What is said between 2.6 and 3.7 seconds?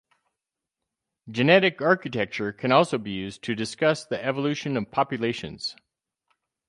also be used to